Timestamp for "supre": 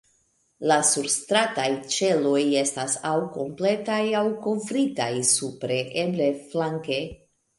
5.35-5.77